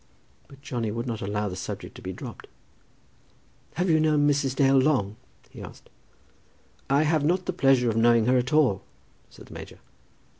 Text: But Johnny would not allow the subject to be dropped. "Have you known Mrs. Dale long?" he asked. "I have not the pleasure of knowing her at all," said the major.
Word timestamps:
But 0.47 0.63
Johnny 0.63 0.89
would 0.89 1.05
not 1.05 1.21
allow 1.21 1.47
the 1.47 1.55
subject 1.55 1.93
to 1.93 2.01
be 2.01 2.11
dropped. 2.11 2.47
"Have 3.75 3.87
you 3.87 3.99
known 3.99 4.27
Mrs. 4.27 4.55
Dale 4.55 4.75
long?" 4.79 5.15
he 5.51 5.61
asked. 5.61 5.91
"I 6.89 7.03
have 7.03 7.23
not 7.23 7.45
the 7.45 7.53
pleasure 7.53 7.87
of 7.91 7.95
knowing 7.97 8.25
her 8.25 8.39
at 8.39 8.51
all," 8.51 8.81
said 9.29 9.45
the 9.45 9.53
major. 9.53 9.77